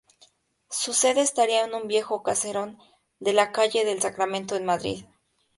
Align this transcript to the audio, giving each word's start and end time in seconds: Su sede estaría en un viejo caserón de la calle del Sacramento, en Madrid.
Su 0.71 0.93
sede 0.95 1.21
estaría 1.21 1.63
en 1.63 1.75
un 1.75 1.87
viejo 1.87 2.23
caserón 2.23 2.79
de 3.19 3.33
la 3.33 3.51
calle 3.51 3.85
del 3.85 4.01
Sacramento, 4.01 4.55
en 4.55 4.65
Madrid. 4.65 5.05